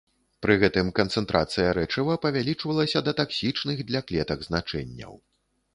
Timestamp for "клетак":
4.11-4.39